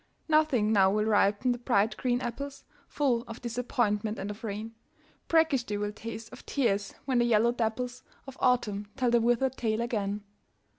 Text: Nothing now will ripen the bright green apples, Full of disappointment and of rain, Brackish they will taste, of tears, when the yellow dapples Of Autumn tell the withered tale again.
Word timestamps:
Nothing 0.27 0.73
now 0.73 0.89
will 0.89 1.05
ripen 1.05 1.51
the 1.51 1.59
bright 1.59 1.95
green 1.95 2.21
apples, 2.21 2.63
Full 2.87 3.21
of 3.27 3.39
disappointment 3.43 4.17
and 4.17 4.31
of 4.31 4.43
rain, 4.43 4.73
Brackish 5.27 5.63
they 5.65 5.77
will 5.77 5.91
taste, 5.91 6.33
of 6.33 6.43
tears, 6.43 6.95
when 7.05 7.19
the 7.19 7.25
yellow 7.25 7.51
dapples 7.51 8.01
Of 8.25 8.35
Autumn 8.39 8.87
tell 8.97 9.11
the 9.11 9.21
withered 9.21 9.57
tale 9.57 9.79
again. 9.81 10.23